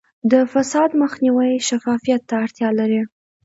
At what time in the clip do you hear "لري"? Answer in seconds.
2.79-3.01